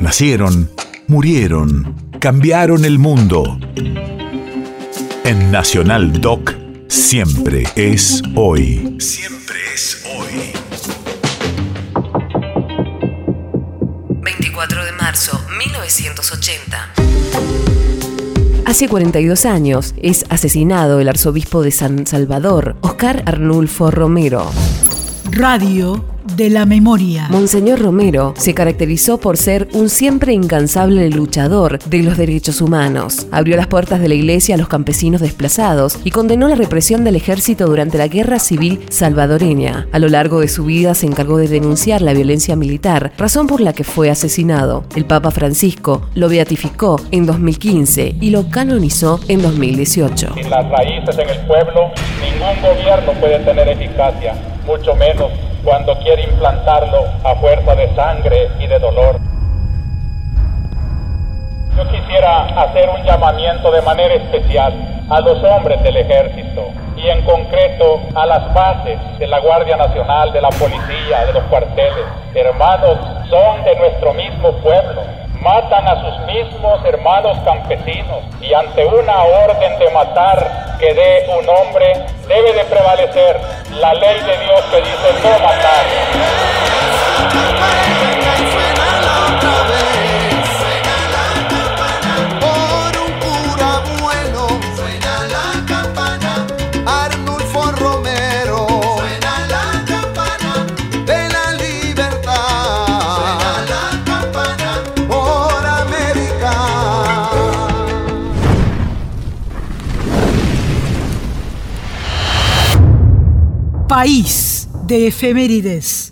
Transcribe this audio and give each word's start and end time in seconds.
Nacieron, 0.00 0.70
murieron, 1.08 1.94
cambiaron 2.20 2.86
el 2.86 2.98
mundo. 2.98 3.58
En 5.24 5.50
Nacional 5.52 6.22
Doc, 6.22 6.54
siempre 6.88 7.64
es 7.76 8.22
hoy. 8.34 8.96
Siempre 8.98 9.56
es 9.74 10.02
hoy. 10.16 10.52
24 14.22 14.84
de 14.86 14.92
marzo 14.92 15.38
1980. 15.58 16.94
Hace 18.64 18.88
42 18.88 19.44
años 19.44 19.94
es 20.00 20.24
asesinado 20.30 21.00
el 21.00 21.10
arzobispo 21.10 21.62
de 21.62 21.72
San 21.72 22.06
Salvador, 22.06 22.76
Oscar 22.80 23.22
Arnulfo 23.26 23.90
Romero. 23.90 24.50
Radio 25.32 26.04
de 26.36 26.50
la 26.50 26.66
memoria. 26.66 27.28
Monseñor 27.30 27.80
Romero 27.80 28.34
se 28.36 28.52
caracterizó 28.52 29.18
por 29.18 29.36
ser 29.36 29.68
un 29.72 29.88
siempre 29.88 30.32
incansable 30.32 31.08
luchador 31.08 31.78
de 31.78 32.02
los 32.02 32.16
derechos 32.16 32.60
humanos. 32.60 33.26
Abrió 33.30 33.56
las 33.56 33.66
puertas 33.66 34.00
de 34.00 34.08
la 34.08 34.14
iglesia 34.14 34.54
a 34.54 34.58
los 34.58 34.68
campesinos 34.68 35.20
desplazados 35.20 35.98
y 36.04 36.10
condenó 36.10 36.48
la 36.48 36.56
represión 36.56 37.04
del 37.04 37.16
ejército 37.16 37.66
durante 37.66 37.96
la 37.96 38.08
guerra 38.08 38.38
civil 38.38 38.80
salvadoreña. 38.90 39.86
A 39.92 39.98
lo 39.98 40.08
largo 40.08 40.40
de 40.40 40.48
su 40.48 40.64
vida 40.64 40.94
se 40.94 41.06
encargó 41.06 41.38
de 41.38 41.48
denunciar 41.48 42.02
la 42.02 42.12
violencia 42.12 42.56
militar, 42.56 43.12
razón 43.16 43.46
por 43.46 43.60
la 43.60 43.72
que 43.72 43.84
fue 43.84 44.10
asesinado. 44.10 44.84
El 44.96 45.06
Papa 45.06 45.30
Francisco 45.30 46.02
lo 46.14 46.28
beatificó 46.28 47.00
en 47.12 47.24
2015 47.26 48.16
y 48.20 48.30
lo 48.30 48.50
canonizó 48.50 49.20
en 49.28 49.42
2018. 49.42 50.34
Sin 50.34 50.50
las 50.50 50.68
raíces 50.70 51.16
en 51.18 51.30
el 51.30 51.46
pueblo, 51.46 51.92
ningún 52.20 52.62
gobierno 52.62 53.12
puede 53.20 53.38
tener 53.40 53.68
eficacia, 53.68 54.34
mucho 54.64 54.94
menos 54.96 55.30
cuando 55.64 55.96
quiere 55.98 56.22
implantarlo 56.22 57.04
a 57.24 57.34
fuerza 57.36 57.74
de 57.74 57.94
sangre 57.94 58.48
y 58.58 58.66
de 58.66 58.78
dolor. 58.78 59.18
Yo 61.76 61.88
quisiera 61.90 62.44
hacer 62.62 62.88
un 62.88 63.02
llamamiento 63.04 63.70
de 63.70 63.82
manera 63.82 64.14
especial 64.14 64.72
a 65.08 65.20
los 65.20 65.42
hombres 65.44 65.82
del 65.82 65.96
ejército 65.96 66.68
y 66.96 67.08
en 67.08 67.22
concreto 67.24 68.00
a 68.14 68.26
las 68.26 68.52
bases 68.52 68.98
de 69.18 69.26
la 69.26 69.40
Guardia 69.40 69.76
Nacional, 69.76 70.32
de 70.32 70.40
la 70.40 70.50
policía, 70.50 71.24
de 71.26 71.32
los 71.32 71.44
cuarteles. 71.44 72.04
Hermanos, 72.34 72.98
son 73.28 73.64
de 73.64 73.74
nuestro 73.76 74.12
mismo 74.14 74.52
pueblo 74.62 75.02
matan 75.40 75.88
a 75.88 76.00
sus 76.00 76.26
mismos 76.26 76.84
hermanos 76.84 77.38
campesinos 77.44 78.24
y 78.40 78.52
ante 78.52 78.84
una 78.84 79.22
orden 79.22 79.78
de 79.78 79.90
matar 79.90 80.59
que 80.80 80.94
dé 80.94 81.26
un 81.28 81.46
hombre 81.46 81.92
debe 82.26 82.54
de 82.54 82.64
prevalecer 82.64 83.38
la 83.72 83.92
ley 83.92 84.18
de 84.20 84.38
Dios 84.38 84.60
que 84.70 84.78
dice 84.78 85.12
no 85.22 85.38
matar. 85.38 85.99
País 113.90 114.68
de 114.86 115.08
efemérides. 115.08 116.09